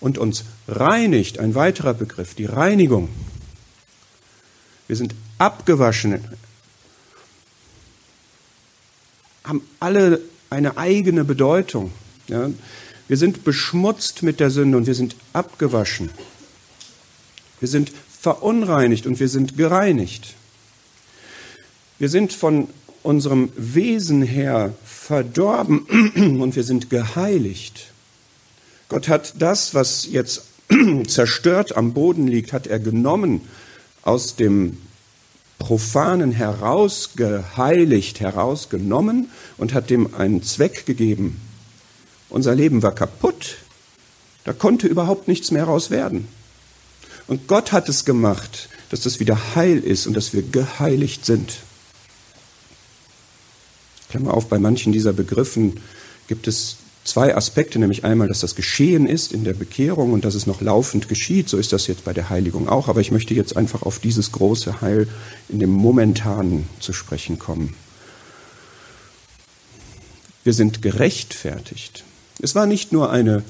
[0.00, 1.38] und uns reinigt.
[1.38, 3.08] Ein weiterer Begriff, die Reinigung.
[4.86, 6.24] Wir sind abgewaschen
[9.44, 11.92] haben alle eine eigene Bedeutung.
[12.28, 12.50] Ja?
[13.08, 16.10] Wir sind beschmutzt mit der Sünde und wir sind abgewaschen.
[17.60, 20.34] Wir sind verunreinigt und wir sind gereinigt.
[21.98, 22.68] Wir sind von
[23.02, 25.80] unserem Wesen her verdorben
[26.40, 27.92] und wir sind geheiligt.
[28.88, 30.44] Gott hat das, was jetzt
[31.06, 33.42] zerstört am Boden liegt, hat er genommen
[34.02, 34.78] aus dem
[35.62, 41.40] Profanen herausgeheiligt, herausgenommen und hat dem einen Zweck gegeben.
[42.28, 43.58] Unser Leben war kaputt.
[44.42, 46.26] Da konnte überhaupt nichts mehr raus werden.
[47.28, 51.52] Und Gott hat es gemacht, dass das wieder heil ist und dass wir geheiligt sind.
[54.10, 55.80] Klammer auf, bei manchen dieser Begriffen
[56.26, 60.34] gibt es zwei Aspekte, nämlich einmal, dass das geschehen ist in der Bekehrung und dass
[60.34, 61.48] es noch laufend geschieht.
[61.48, 62.88] So ist das jetzt bei der Heiligung auch.
[62.88, 65.08] Aber ich möchte jetzt einfach auf dieses große Heil
[65.48, 67.74] in dem Momentanen zu sprechen kommen.
[70.44, 72.04] Wir sind gerechtfertigt.
[72.40, 73.42] Es war nicht nur eine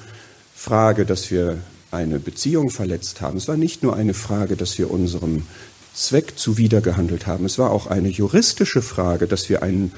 [0.54, 1.58] Frage, dass wir
[1.90, 3.36] eine Beziehung verletzt haben.
[3.36, 5.46] Es war nicht nur eine Frage, dass wir unserem
[5.94, 7.44] Zweck zuwidergehandelt haben.
[7.44, 9.92] Es war auch eine juristische Frage, dass wir einen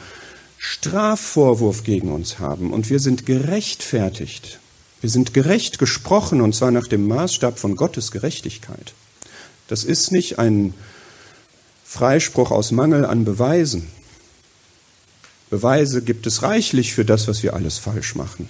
[0.67, 4.61] Strafvorwurf gegen uns haben und wir sind gerechtfertigt.
[5.03, 8.95] Wir sind gerecht gesprochen und zwar nach dem Maßstab von Gottes Gerechtigkeit.
[9.69, 10.73] Das ist nicht ein
[11.85, 13.91] Freispruch aus Mangel an Beweisen.
[15.51, 18.49] Beweise gibt es reichlich für das, was wir alles falsch machen.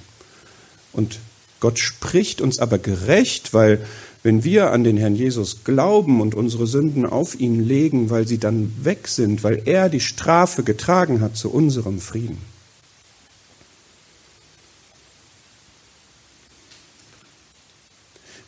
[0.92, 1.18] Und
[1.58, 3.84] Gott spricht uns aber gerecht, weil
[4.24, 8.38] wenn wir an den Herrn Jesus glauben und unsere Sünden auf ihn legen, weil sie
[8.38, 12.38] dann weg sind, weil er die Strafe getragen hat zu unserem Frieden.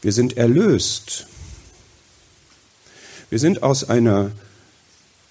[0.00, 1.26] Wir sind erlöst.
[3.28, 4.30] Wir sind aus einer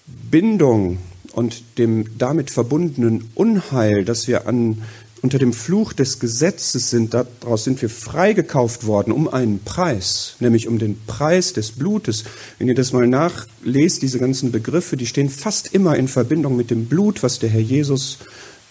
[0.06, 0.98] Bindung
[1.32, 4.82] und dem damit verbundenen Unheil, das wir an
[5.22, 10.68] unter dem Fluch des Gesetzes sind, daraus sind wir freigekauft worden um einen Preis, nämlich
[10.68, 12.24] um den Preis des Blutes.
[12.58, 16.70] Wenn ihr das mal nachlest, diese ganzen Begriffe, die stehen fast immer in Verbindung mit
[16.70, 18.18] dem Blut, was der Herr Jesus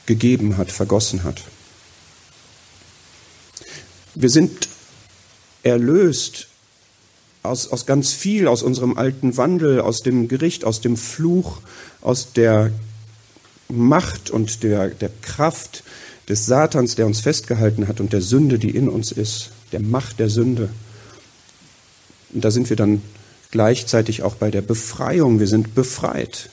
[0.06, 1.42] gegeben hat, vergossen hat.
[4.14, 4.70] Wir sind
[5.64, 6.48] erlöst
[7.44, 11.60] aus, aus ganz viel, aus unserem alten Wandel, aus dem Gericht, aus dem Fluch,
[12.02, 12.72] aus der
[13.68, 15.84] Macht und der, der Kraft
[16.28, 20.20] des Satans, der uns festgehalten hat und der Sünde, die in uns ist, der Macht
[20.20, 20.70] der Sünde.
[22.34, 23.02] Und da sind wir dann
[23.52, 25.40] gleichzeitig auch bei der Befreiung.
[25.40, 26.50] Wir sind befreit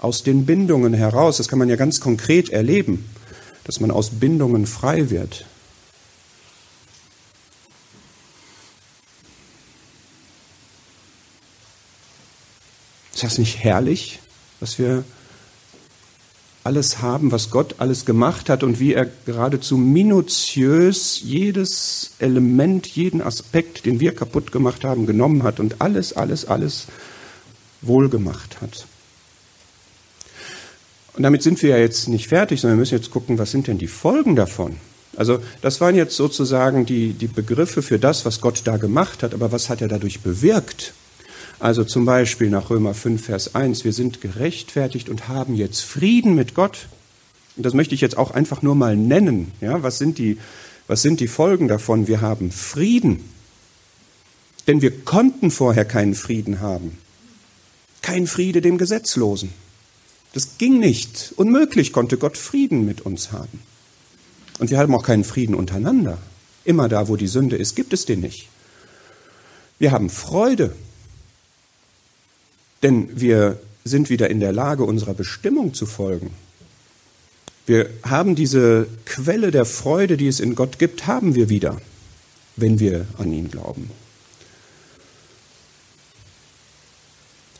[0.00, 1.36] aus den Bindungen heraus.
[1.36, 3.08] Das kann man ja ganz konkret erleben,
[3.64, 5.46] dass man aus Bindungen frei wird.
[13.14, 14.18] Ist das nicht herrlich,
[14.58, 15.04] was wir
[16.64, 23.20] alles haben, was Gott alles gemacht hat und wie er geradezu minutiös jedes Element, jeden
[23.20, 26.86] Aspekt, den wir kaputt gemacht haben, genommen hat und alles, alles, alles
[27.80, 28.86] wohlgemacht hat.
[31.14, 33.66] Und damit sind wir ja jetzt nicht fertig, sondern wir müssen jetzt gucken, was sind
[33.66, 34.76] denn die Folgen davon?
[35.16, 39.34] Also das waren jetzt sozusagen die, die Begriffe für das, was Gott da gemacht hat,
[39.34, 40.94] aber was hat er dadurch bewirkt?
[41.62, 46.34] Also zum Beispiel nach Römer 5, Vers 1, wir sind gerechtfertigt und haben jetzt Frieden
[46.34, 46.88] mit Gott.
[47.56, 49.52] Und das möchte ich jetzt auch einfach nur mal nennen.
[49.60, 50.38] Ja, was, sind die,
[50.88, 52.08] was sind die Folgen davon?
[52.08, 53.20] Wir haben Frieden.
[54.66, 56.98] Denn wir konnten vorher keinen Frieden haben.
[58.00, 59.52] Kein Friede dem Gesetzlosen.
[60.32, 61.32] Das ging nicht.
[61.36, 63.60] Unmöglich konnte Gott Frieden mit uns haben.
[64.58, 66.18] Und wir haben auch keinen Frieden untereinander.
[66.64, 68.48] Immer da, wo die Sünde ist, gibt es den nicht.
[69.78, 70.74] Wir haben Freude
[72.82, 76.30] denn wir sind wieder in der Lage, unserer Bestimmung zu folgen.
[77.66, 81.80] Wir haben diese Quelle der Freude, die es in Gott gibt, haben wir wieder,
[82.56, 83.90] wenn wir an ihn glauben.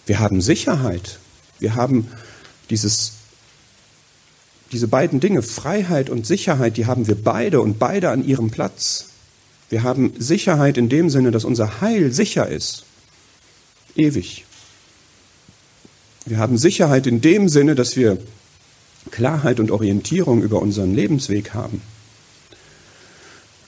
[0.07, 1.19] Wir haben Sicherheit.
[1.61, 2.09] Wir haben
[2.71, 3.13] dieses,
[4.73, 9.07] diese beiden Dinge, Freiheit und Sicherheit, die haben wir beide und beide an ihrem Platz.
[9.71, 12.85] Wir haben Sicherheit in dem Sinne, dass unser Heil sicher ist,
[13.95, 14.45] ewig.
[16.25, 18.19] Wir haben Sicherheit in dem Sinne, dass wir
[19.11, 21.83] Klarheit und Orientierung über unseren Lebensweg haben,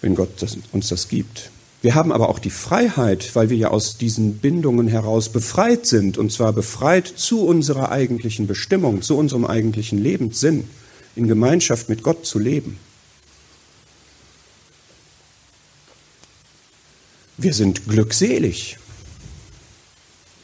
[0.01, 1.51] wenn Gott das, uns das gibt.
[1.83, 6.17] Wir haben aber auch die Freiheit, weil wir ja aus diesen Bindungen heraus befreit sind,
[6.17, 10.65] und zwar befreit zu unserer eigentlichen Bestimmung, zu unserem eigentlichen Lebenssinn,
[11.17, 12.79] in Gemeinschaft mit Gott zu leben.
[17.37, 18.79] Wir sind glückselig.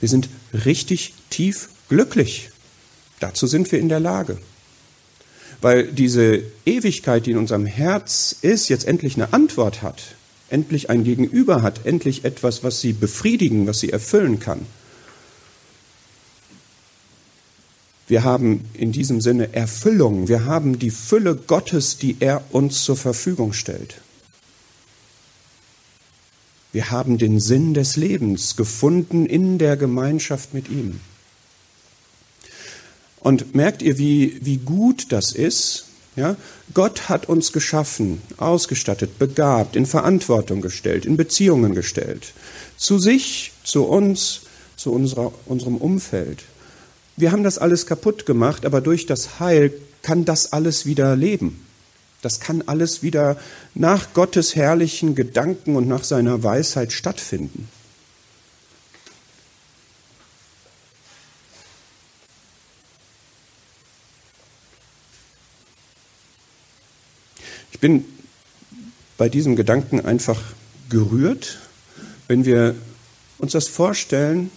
[0.00, 2.48] Wir sind richtig tief glücklich.
[3.18, 4.38] Dazu sind wir in der Lage.
[5.60, 10.14] Weil diese Ewigkeit, die in unserem Herz ist, jetzt endlich eine Antwort hat,
[10.48, 14.64] endlich ein Gegenüber hat, endlich etwas, was sie befriedigen, was sie erfüllen kann.
[18.08, 22.96] Wir haben in diesem Sinne Erfüllung, wir haben die Fülle Gottes, die er uns zur
[22.96, 24.00] Verfügung stellt.
[26.72, 31.00] Wir haben den Sinn des Lebens gefunden in der Gemeinschaft mit ihm.
[33.20, 35.86] Und merkt ihr, wie, wie gut das ist?
[36.16, 36.36] Ja?
[36.74, 42.32] Gott hat uns geschaffen, ausgestattet, begabt, in Verantwortung gestellt, in Beziehungen gestellt.
[42.76, 44.42] Zu sich, zu uns,
[44.76, 46.44] zu unserer, unserem Umfeld.
[47.16, 51.66] Wir haben das alles kaputt gemacht, aber durch das Heil kann das alles wieder leben.
[52.22, 53.36] Das kann alles wieder
[53.74, 57.68] nach Gottes herrlichen Gedanken und nach seiner Weisheit stattfinden.
[67.72, 68.04] Ich bin
[69.16, 70.40] bei diesem Gedanken einfach
[70.88, 71.58] gerührt,
[72.28, 72.74] wenn wir
[73.38, 74.50] uns das vorstellen,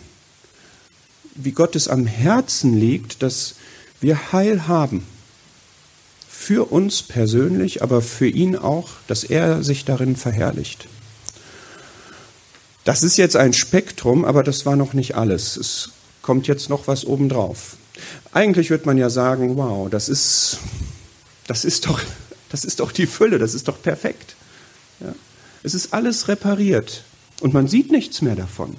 [1.36, 3.56] wie Gott es am Herzen liegt, dass
[4.00, 5.06] wir Heil haben.
[6.30, 10.88] Für uns persönlich, aber für ihn auch, dass er sich darin verherrlicht.
[12.84, 15.56] Das ist jetzt ein Spektrum, aber das war noch nicht alles.
[15.56, 17.78] Es kommt jetzt noch was obendrauf.
[18.34, 20.58] Eigentlich wird man ja sagen, wow, das ist,
[21.48, 22.02] das ist doch
[22.54, 24.36] das ist doch die Fülle, das ist doch perfekt.
[25.00, 25.16] Ja?
[25.64, 27.04] Es ist alles repariert
[27.42, 28.76] und man sieht nichts mehr davon.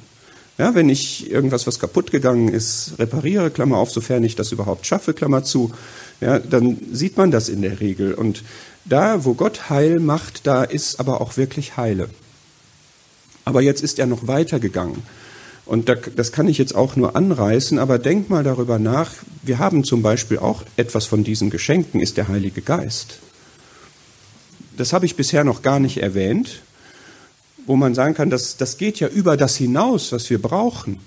[0.58, 4.86] Ja, wenn ich irgendwas, was kaputt gegangen ist, repariere, Klammer auf, sofern ich das überhaupt
[4.86, 5.72] schaffe, Klammer zu,
[6.20, 8.14] ja, dann sieht man das in der Regel.
[8.14, 8.44] Und
[8.84, 12.08] da, wo Gott Heil macht, da ist aber auch wirklich Heile.
[13.44, 15.02] Aber jetzt ist er noch weitergegangen.
[15.66, 19.10] Und das kann ich jetzt auch nur anreißen, aber denk mal darüber nach.
[19.42, 23.18] Wir haben zum Beispiel auch etwas von diesen Geschenken, ist der Heilige Geist
[24.76, 26.60] das habe ich bisher noch gar nicht erwähnt,
[27.66, 30.98] wo man sagen kann, das, das geht ja über das hinaus, was wir brauchen.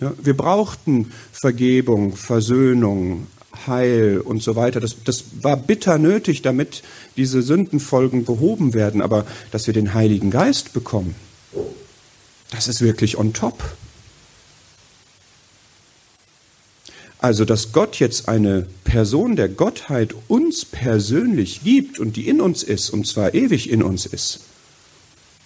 [0.00, 3.28] Ja, wir brauchten Vergebung, Versöhnung,
[3.66, 4.80] Heil und so weiter.
[4.80, 6.82] Das, das war bitter nötig, damit
[7.16, 9.00] diese Sündenfolgen behoben werden.
[9.00, 11.14] Aber dass wir den Heiligen Geist bekommen,
[12.50, 13.62] das ist wirklich on top.
[17.24, 22.62] Also, dass Gott jetzt eine Person der Gottheit uns persönlich gibt und die in uns
[22.62, 24.40] ist, und zwar ewig in uns ist,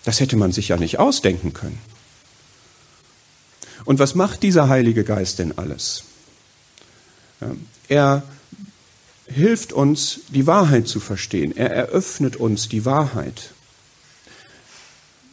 [0.03, 1.79] das hätte man sich ja nicht ausdenken können.
[3.85, 6.03] Und was macht dieser Heilige Geist denn alles?
[7.87, 8.25] Er
[9.29, 11.57] hilft uns, die Wahrheit zu verstehen.
[11.57, 13.53] Er eröffnet uns die Wahrheit.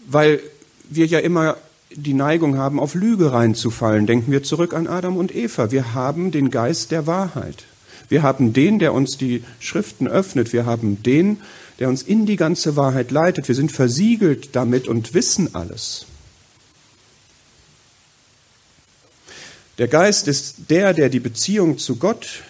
[0.06, 0.42] Weil
[0.90, 1.58] wir ja immer
[1.96, 4.06] die Neigung haben, auf Lüge reinzufallen.
[4.06, 5.72] Denken wir zurück an Adam und Eva.
[5.72, 7.64] Wir haben den Geist der Wahrheit.
[8.10, 10.54] Wir haben den, der uns die Schriften öffnet.
[10.54, 11.38] Wir haben den,
[11.80, 13.48] der uns in die ganze Wahrheit leitet.
[13.48, 16.06] Wir sind versiegelt damit und wissen alles.
[19.78, 22.44] Der Geist ist der, der die Beziehung zu Gott,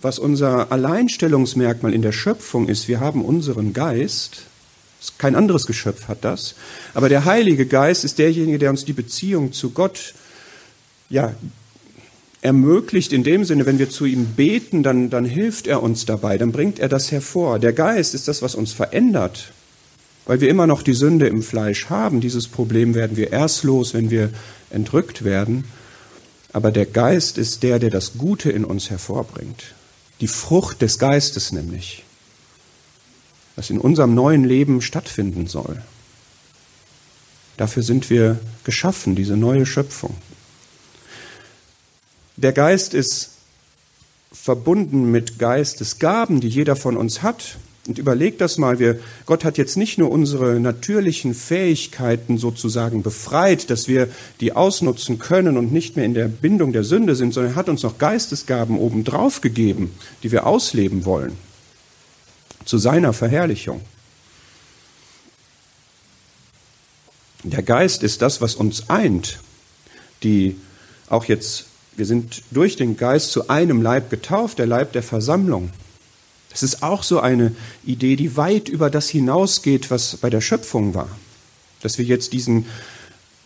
[0.00, 2.88] was unser Alleinstellungsmerkmal in der Schöpfung ist.
[2.88, 4.42] Wir haben unseren Geist,
[5.18, 6.54] kein anderes Geschöpf hat das,
[6.94, 10.14] aber der Heilige Geist ist derjenige, der uns die Beziehung zu Gott
[11.08, 11.34] ja,
[12.42, 16.38] ermöglicht, in dem Sinne, wenn wir zu ihm beten, dann, dann hilft er uns dabei,
[16.38, 17.58] dann bringt er das hervor.
[17.58, 19.52] Der Geist ist das, was uns verändert,
[20.26, 22.20] weil wir immer noch die Sünde im Fleisch haben.
[22.20, 24.30] Dieses Problem werden wir erst los, wenn wir
[24.70, 25.64] entrückt werden.
[26.52, 29.74] Aber der Geist ist der, der das Gute in uns hervorbringt.
[30.20, 32.04] Die Frucht des Geistes nämlich,
[33.56, 35.82] was in unserem neuen Leben stattfinden soll.
[37.56, 40.14] Dafür sind wir geschaffen, diese neue Schöpfung.
[42.36, 43.30] Der Geist ist
[44.30, 47.56] verbunden mit Geistesgaben, die jeder von uns hat.
[47.88, 53.70] Und überlegt das mal, wir, Gott hat jetzt nicht nur unsere natürlichen Fähigkeiten sozusagen befreit,
[53.70, 54.08] dass wir
[54.40, 57.68] die ausnutzen können und nicht mehr in der Bindung der Sünde sind, sondern er hat
[57.68, 59.92] uns noch Geistesgaben obendrauf gegeben,
[60.22, 61.45] die wir ausleben wollen.
[62.66, 63.80] Zu seiner Verherrlichung.
[67.42, 69.38] Der Geist ist das, was uns eint,
[70.22, 70.56] die
[71.08, 75.70] auch jetzt, wir sind durch den Geist zu einem Leib getauft, der Leib der Versammlung.
[76.52, 80.94] Es ist auch so eine Idee, die weit über das hinausgeht, was bei der Schöpfung
[80.94, 81.08] war.
[81.82, 82.66] Dass wir jetzt diesen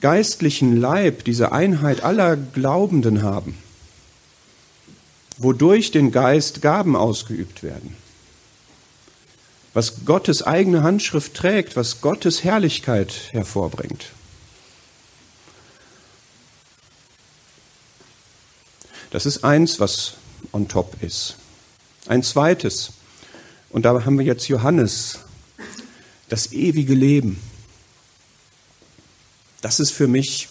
[0.00, 3.58] geistlichen Leib, diese Einheit aller Glaubenden haben,
[5.36, 7.96] wodurch den Geist Gaben ausgeübt werden.
[9.72, 14.06] Was Gottes eigene Handschrift trägt, was Gottes Herrlichkeit hervorbringt.
[19.10, 20.14] Das ist eins, was
[20.52, 21.36] on top ist.
[22.06, 22.92] Ein zweites,
[23.68, 25.20] und da haben wir jetzt Johannes,
[26.28, 27.40] das ewige Leben.
[29.60, 30.48] Das ist für mich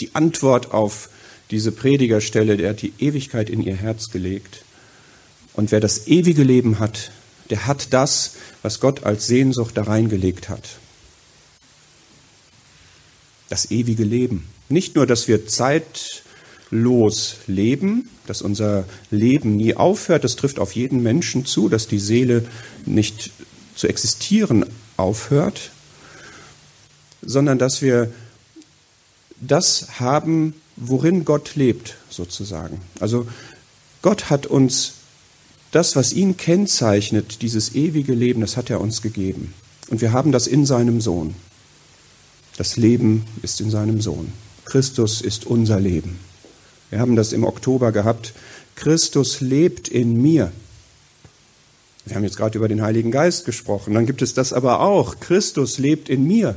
[0.00, 1.10] die Antwort auf
[1.50, 4.62] diese Predigerstelle, der hat die Ewigkeit in ihr Herz gelegt.
[5.52, 7.10] Und wer das ewige Leben hat,
[7.50, 8.32] der hat das,
[8.62, 10.78] was Gott als Sehnsucht da reingelegt hat.
[13.48, 14.46] Das ewige Leben.
[14.68, 16.22] Nicht nur, dass wir Zeit
[16.70, 20.22] los leben, dass unser Leben nie aufhört.
[20.22, 22.46] Das trifft auf jeden Menschen zu, dass die Seele
[22.86, 23.32] nicht
[23.74, 24.64] zu existieren
[24.96, 25.72] aufhört,
[27.22, 28.12] sondern dass wir
[29.40, 32.80] das haben, worin Gott lebt, sozusagen.
[33.00, 33.26] Also
[34.02, 34.92] Gott hat uns
[35.70, 39.54] das, was ihn kennzeichnet, dieses ewige Leben, das hat er uns gegeben.
[39.88, 41.34] Und wir haben das in seinem Sohn.
[42.56, 44.32] Das Leben ist in seinem Sohn.
[44.64, 46.18] Christus ist unser Leben.
[46.90, 48.34] Wir haben das im Oktober gehabt.
[48.74, 50.52] Christus lebt in mir.
[52.04, 53.94] Wir haben jetzt gerade über den Heiligen Geist gesprochen.
[53.94, 55.20] Dann gibt es das aber auch.
[55.20, 56.56] Christus lebt in mir.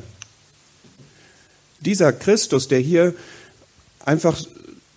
[1.82, 3.13] Dieser Christus, der hier
[4.04, 4.41] einfach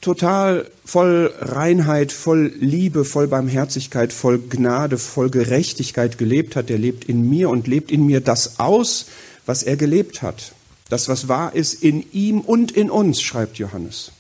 [0.07, 7.07] total voll Reinheit, voll Liebe, voll Barmherzigkeit, voll Gnade, voll Gerechtigkeit gelebt hat, der lebt
[7.07, 9.07] in mir und lebt in mir das aus,
[9.47, 10.53] was er gelebt hat.
[10.90, 14.12] Das, was wahr ist, in ihm und in uns, schreibt Johannes.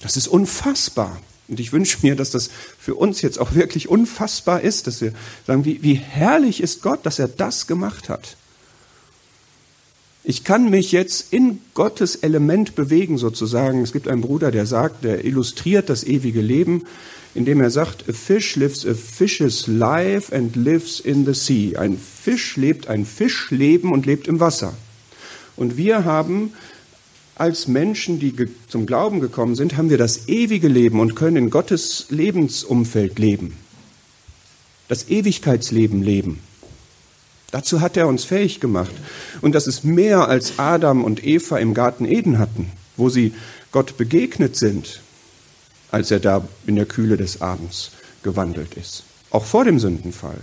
[0.00, 1.20] Das ist unfassbar.
[1.48, 5.12] Und ich wünsche mir, dass das für uns jetzt auch wirklich unfassbar ist, dass wir
[5.46, 8.36] sagen, wie, wie herrlich ist Gott, dass er das gemacht hat.
[10.22, 13.82] Ich kann mich jetzt in Gottes Element bewegen, sozusagen.
[13.82, 16.84] Es gibt einen Bruder, der sagt, der illustriert das ewige Leben,
[17.34, 21.78] indem er sagt, a fish lives a fish's life and lives in the sea.
[21.78, 24.74] Ein Fisch lebt ein Fischleben und lebt im Wasser.
[25.56, 26.52] Und wir haben
[27.36, 28.34] als Menschen, die
[28.68, 33.54] zum Glauben gekommen sind, haben wir das ewige Leben und können in Gottes Lebensumfeld leben.
[34.88, 36.40] Das Ewigkeitsleben leben.
[37.50, 38.92] Dazu hat er uns fähig gemacht.
[39.40, 43.34] Und das ist mehr als Adam und Eva im Garten Eden hatten, wo sie
[43.72, 45.00] Gott begegnet sind,
[45.90, 47.90] als er da in der Kühle des Abends
[48.22, 49.04] gewandelt ist.
[49.30, 50.38] Auch vor dem Sündenfall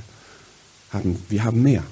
[0.91, 1.83] haben wir haben mehr.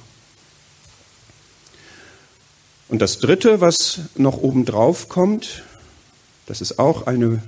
[2.87, 5.63] Und das Dritte, was noch obendrauf kommt,
[6.45, 7.41] das ist auch eine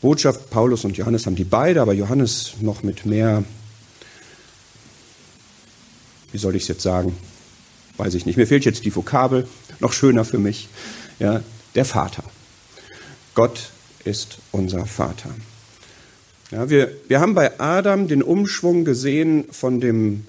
[0.00, 0.50] Botschaft.
[0.50, 3.42] Paulus und Johannes haben die beide, aber Johannes noch mit mehr,
[6.34, 7.16] wie soll ich es jetzt sagen,
[7.96, 8.36] weiß ich nicht.
[8.36, 9.46] Mir fehlt jetzt die Vokabel,
[9.78, 10.68] noch schöner für mich.
[11.20, 11.42] Ja,
[11.76, 12.24] der Vater.
[13.34, 13.70] Gott
[14.04, 15.30] ist unser Vater.
[16.50, 20.26] Ja, wir, wir haben bei Adam den Umschwung gesehen von dem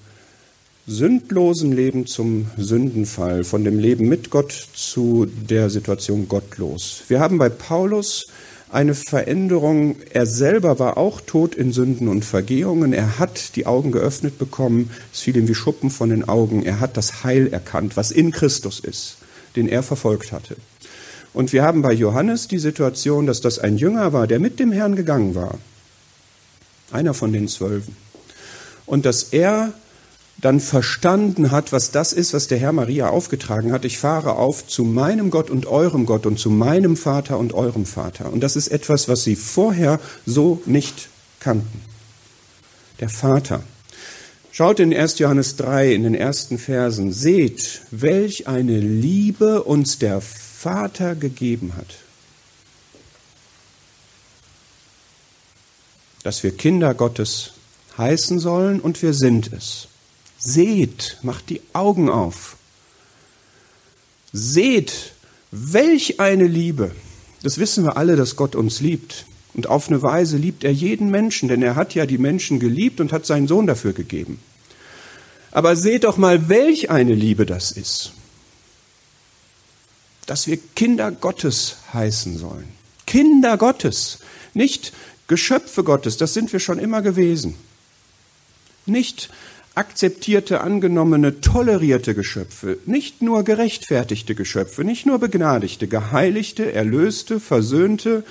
[0.86, 7.02] sündlosen Leben zum Sündenfall, von dem Leben mit Gott zu der Situation gottlos.
[7.08, 8.28] Wir haben bei Paulus
[8.76, 9.96] eine Veränderung.
[10.12, 12.92] Er selber war auch tot in Sünden und Vergehungen.
[12.92, 14.90] Er hat die Augen geöffnet bekommen.
[15.14, 16.62] Es fiel ihm wie Schuppen von den Augen.
[16.62, 19.16] Er hat das Heil erkannt, was in Christus ist,
[19.56, 20.56] den er verfolgt hatte.
[21.32, 24.72] Und wir haben bei Johannes die Situation, dass das ein Jünger war, der mit dem
[24.72, 25.58] Herrn gegangen war.
[26.92, 27.96] Einer von den Zwölfen.
[28.84, 29.72] Und dass er
[30.38, 33.84] dann verstanden hat, was das ist, was der Herr Maria aufgetragen hat.
[33.84, 37.86] Ich fahre auf zu meinem Gott und eurem Gott und zu meinem Vater und eurem
[37.86, 38.32] Vater.
[38.32, 41.08] Und das ist etwas, was sie vorher so nicht
[41.40, 41.80] kannten.
[43.00, 43.62] Der Vater.
[44.52, 45.18] Schaut in 1.
[45.18, 47.12] Johannes 3 in den ersten Versen.
[47.12, 51.96] Seht, welch eine Liebe uns der Vater gegeben hat.
[56.22, 57.52] Dass wir Kinder Gottes
[57.96, 59.85] heißen sollen und wir sind es.
[60.46, 62.56] Seht, macht die Augen auf.
[64.32, 65.12] Seht,
[65.50, 66.92] welch eine Liebe.
[67.42, 69.26] Das wissen wir alle, dass Gott uns liebt.
[69.54, 73.00] Und auf eine Weise liebt er jeden Menschen, denn er hat ja die Menschen geliebt
[73.00, 74.38] und hat seinen Sohn dafür gegeben.
[75.50, 78.12] Aber seht doch mal, welch eine Liebe das ist.
[80.26, 82.68] Dass wir Kinder Gottes heißen sollen.
[83.04, 84.20] Kinder Gottes,
[84.54, 84.92] nicht
[85.26, 87.56] Geschöpfe Gottes, das sind wir schon immer gewesen.
[88.84, 89.28] Nicht
[89.76, 98.24] akzeptierte, angenommene, tolerierte Geschöpfe, nicht nur gerechtfertigte Geschöpfe, nicht nur begnadigte, geheiligte, erlöste, versöhnte,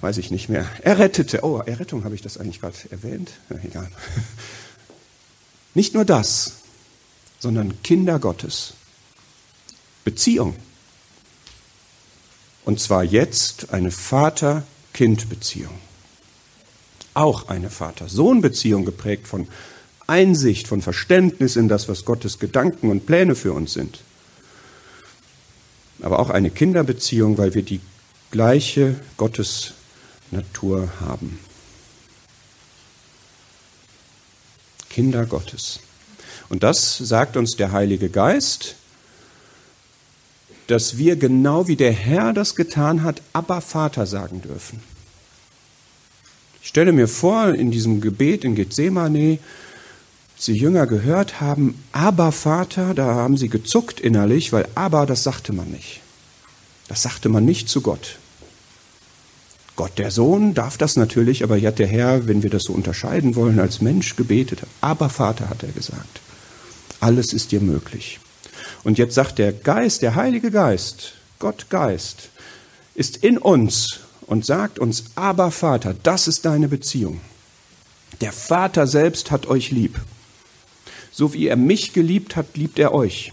[0.00, 1.40] weiß ich nicht mehr, errettete.
[1.42, 3.32] Oh, Errettung habe ich das eigentlich gerade erwähnt?
[3.64, 3.88] Egal.
[5.74, 6.58] Nicht nur das,
[7.38, 8.74] sondern Kinder Gottes.
[10.04, 10.54] Beziehung.
[12.64, 15.74] Und zwar jetzt eine Vater-Kind-Beziehung.
[17.14, 19.48] Auch eine Vater-Sohn-Beziehung geprägt von
[20.06, 24.00] Einsicht, von Verständnis in das, was Gottes Gedanken und Pläne für uns sind.
[26.00, 27.80] Aber auch eine Kinderbeziehung, weil wir die
[28.30, 31.38] gleiche Gottesnatur haben.
[34.90, 35.80] Kinder Gottes.
[36.48, 38.76] Und das sagt uns der Heilige Geist,
[40.66, 44.80] dass wir genau wie der Herr das getan hat, aber Vater sagen dürfen.
[46.62, 49.38] Ich stelle mir vor, in diesem Gebet in Gethsemane,
[50.46, 55.52] die Jünger gehört haben, aber Vater, da haben sie gezuckt innerlich, weil aber, das sagte
[55.52, 56.00] man nicht.
[56.88, 58.18] Das sagte man nicht zu Gott.
[59.76, 62.72] Gott der Sohn darf das natürlich, aber hier hat der Herr, wenn wir das so
[62.72, 64.60] unterscheiden wollen, als Mensch gebetet.
[64.80, 66.20] Aber Vater hat er gesagt.
[67.00, 68.20] Alles ist dir möglich.
[68.84, 72.28] Und jetzt sagt der Geist, der Heilige Geist, Gott Geist,
[72.94, 77.20] ist in uns und sagt uns, aber Vater, das ist deine Beziehung.
[78.20, 79.98] Der Vater selbst hat euch lieb.
[81.12, 83.32] So wie er mich geliebt hat, liebt er euch.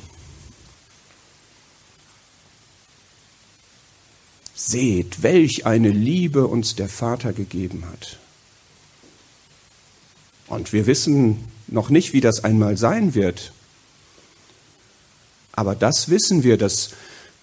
[4.53, 8.19] Seht, welch eine Liebe uns der Vater gegeben hat.
[10.47, 13.53] Und wir wissen noch nicht, wie das einmal sein wird.
[15.53, 16.91] Aber das wissen wir, dass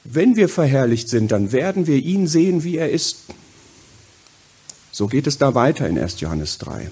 [0.05, 3.25] wenn wir verherrlicht sind, dann werden wir ihn sehen, wie er ist.
[4.93, 6.21] So geht es da weiter in 1.
[6.21, 6.91] Johannes 3.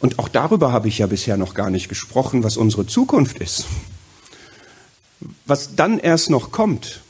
[0.00, 3.66] Und auch darüber habe ich ja bisher noch gar nicht gesprochen, was unsere Zukunft ist.
[5.46, 7.00] Was dann erst noch kommt.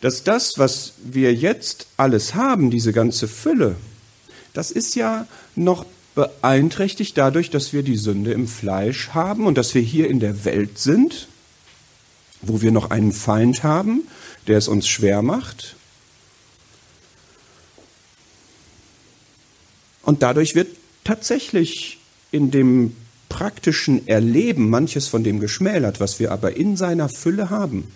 [0.00, 3.76] Dass das, was wir jetzt alles haben, diese ganze Fülle,
[4.54, 5.84] das ist ja noch
[6.14, 10.44] beeinträchtigt dadurch, dass wir die Sünde im Fleisch haben und dass wir hier in der
[10.44, 11.28] Welt sind,
[12.42, 14.02] wo wir noch einen Feind haben,
[14.46, 15.76] der es uns schwer macht.
[20.02, 20.68] Und dadurch wird
[21.04, 21.98] tatsächlich
[22.30, 22.96] in dem
[23.28, 27.90] praktischen Erleben manches von dem geschmälert, was wir aber in seiner Fülle haben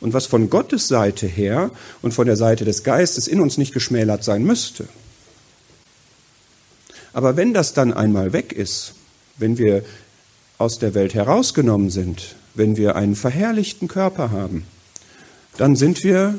[0.00, 3.74] und was von Gottes Seite her und von der Seite des Geistes in uns nicht
[3.74, 4.88] geschmälert sein müsste.
[7.12, 8.94] Aber wenn das dann einmal weg ist,
[9.36, 9.84] wenn wir
[10.56, 14.64] aus der Welt herausgenommen sind, wenn wir einen verherrlichten Körper haben,
[15.56, 16.38] dann sind wir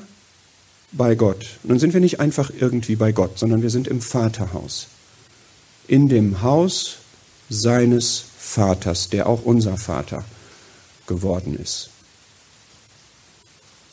[0.91, 1.45] bei Gott.
[1.63, 4.87] Und dann sind wir nicht einfach irgendwie bei Gott, sondern wir sind im Vaterhaus
[5.89, 6.97] in dem Haus
[7.49, 10.23] seines Vaters, der auch unser Vater
[11.07, 11.89] geworden ist.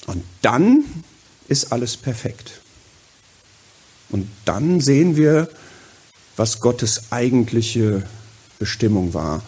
[0.07, 0.84] Und dann
[1.49, 2.61] ist alles perfekt.
[4.11, 5.49] Und dann sehen wir,
[6.36, 8.07] was Gottes eigentliche
[8.59, 9.42] Bestimmung war,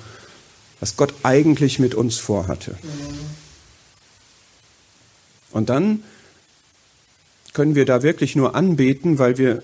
[0.81, 2.77] was Gott eigentlich mit uns vorhatte.
[5.51, 6.03] Und dann
[7.53, 9.63] können wir da wirklich nur anbeten, weil wir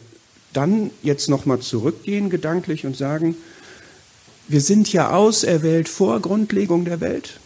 [0.55, 3.37] dann jetzt nochmal zurückgehen gedanklich und sagen,
[4.49, 7.41] wir sind ja auserwählt vor Grundlegung der Welt.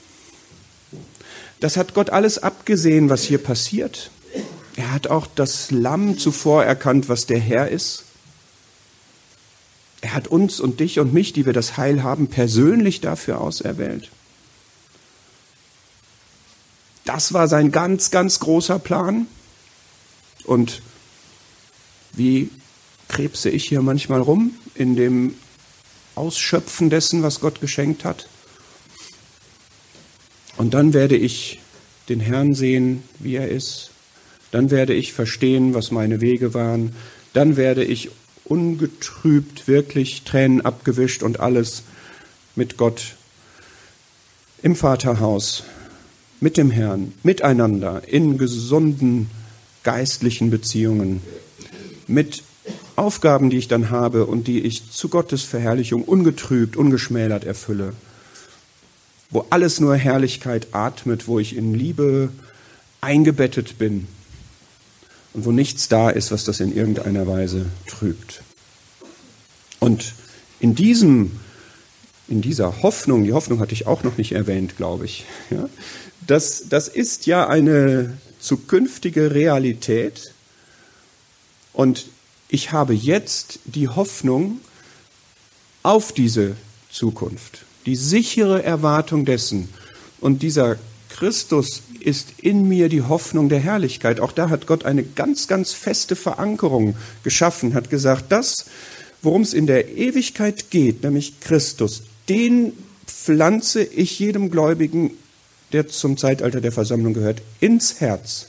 [1.60, 4.10] Das hat Gott alles abgesehen, was hier passiert.
[4.76, 8.04] Er hat auch das Lamm zuvor erkannt, was der Herr ist.
[10.00, 14.10] Er hat uns und dich und mich, die wir das Heil haben, persönlich dafür auserwählt.
[17.04, 19.26] Das war sein ganz, ganz großer Plan.
[20.44, 20.82] Und
[22.12, 22.50] wie
[23.08, 25.34] krebse ich hier manchmal rum in dem
[26.14, 28.28] Ausschöpfen dessen, was Gott geschenkt hat?
[30.56, 31.60] Und dann werde ich
[32.08, 33.90] den Herrn sehen, wie er ist.
[34.50, 36.94] Dann werde ich verstehen, was meine Wege waren.
[37.32, 38.10] Dann werde ich
[38.44, 41.82] ungetrübt, wirklich Tränen abgewischt und alles
[42.56, 43.14] mit Gott
[44.62, 45.64] im Vaterhaus,
[46.40, 49.30] mit dem Herrn, miteinander, in gesunden
[49.84, 51.22] geistlichen Beziehungen,
[52.06, 52.42] mit
[52.98, 57.94] Aufgaben, die ich dann habe und die ich zu Gottes Verherrlichung ungetrübt, ungeschmälert erfülle
[59.30, 62.30] wo alles nur Herrlichkeit atmet, wo ich in Liebe
[63.00, 64.06] eingebettet bin
[65.34, 68.42] und wo nichts da ist, was das in irgendeiner Weise trübt.
[69.80, 70.14] Und
[70.60, 71.32] in diesem
[72.30, 75.66] in dieser Hoffnung, die Hoffnung hatte ich auch noch nicht erwähnt, glaube ich, ja,
[76.26, 80.34] das, das ist ja eine zukünftige Realität.
[81.72, 82.06] Und
[82.48, 84.60] ich habe jetzt die Hoffnung
[85.82, 86.56] auf diese
[86.90, 89.70] Zukunft die sichere Erwartung dessen.
[90.20, 90.76] Und dieser
[91.08, 94.20] Christus ist in mir die Hoffnung der Herrlichkeit.
[94.20, 98.66] Auch da hat Gott eine ganz, ganz feste Verankerung geschaffen, hat gesagt, das,
[99.22, 102.74] worum es in der Ewigkeit geht, nämlich Christus, den
[103.06, 105.12] pflanze ich jedem Gläubigen,
[105.72, 108.48] der zum Zeitalter der Versammlung gehört, ins Herz.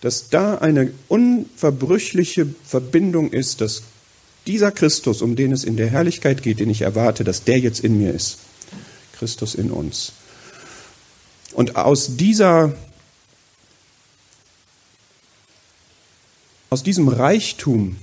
[0.00, 3.82] Dass da eine unverbrüchliche Verbindung ist, dass
[4.46, 7.80] dieser Christus, um den es in der Herrlichkeit geht, den ich erwarte, dass der jetzt
[7.80, 8.38] in mir ist.
[9.18, 10.12] Christus in uns.
[11.52, 12.74] Und aus dieser
[16.70, 17.96] aus diesem Reichtum,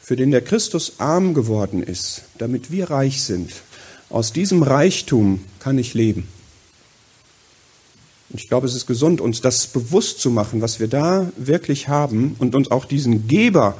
[0.00, 3.52] für den der Christus arm geworden ist, damit wir reich sind,
[4.10, 6.28] aus diesem Reichtum kann ich leben.
[8.30, 11.88] Und ich glaube, es ist gesund, uns das bewusst zu machen, was wir da wirklich
[11.88, 13.76] haben und uns auch diesen Geber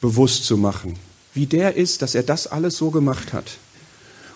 [0.00, 0.96] bewusst zu machen,
[1.34, 3.58] wie der ist, dass er das alles so gemacht hat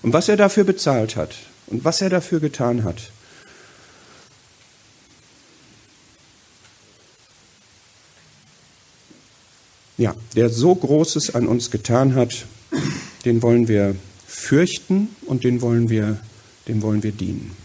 [0.03, 1.35] und was er dafür bezahlt hat
[1.67, 3.11] und was er dafür getan hat.
[9.97, 12.47] Ja, der so Großes an uns getan hat,
[13.25, 13.95] den wollen wir
[14.27, 16.19] fürchten und den wollen wir,
[16.69, 17.64] dem wollen wir dienen.